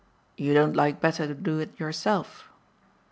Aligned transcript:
"You 0.35 0.55
don't 0.55 0.75
like 0.75 0.99
better 0.99 1.27
to 1.27 1.35
do 1.35 1.59
it 1.59 1.79
yourself?" 1.79 2.49